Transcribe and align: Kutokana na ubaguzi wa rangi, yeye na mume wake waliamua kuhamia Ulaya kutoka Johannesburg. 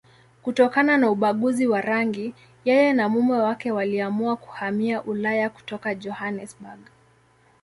Kutokana 0.43 0.97
na 0.97 1.11
ubaguzi 1.11 1.67
wa 1.67 1.81
rangi, 1.81 2.33
yeye 2.65 2.93
na 2.93 3.09
mume 3.09 3.33
wake 3.37 3.71
waliamua 3.71 4.35
kuhamia 4.37 5.03
Ulaya 5.03 5.49
kutoka 5.49 5.95
Johannesburg. 5.95 6.79